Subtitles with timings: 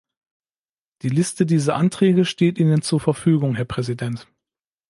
[1.03, 4.27] Die Liste dieser Anträge steht Ihnen zur Verfügung, Herr Präsident.